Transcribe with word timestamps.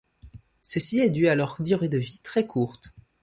Ceci 0.63 0.99
est 0.99 1.11
dû 1.11 1.27
à 1.27 1.35
leur 1.35 1.61
durée 1.61 1.87
de 1.87 1.99
vie 1.99 2.17
très 2.23 2.47
courte. 2.47 2.91